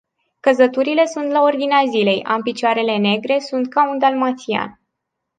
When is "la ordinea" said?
1.31-1.83